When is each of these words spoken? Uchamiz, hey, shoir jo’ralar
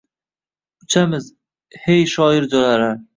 Uchamiz, 0.87 1.27
hey, 1.83 2.05
shoir 2.15 2.49
jo’ralar 2.55 2.87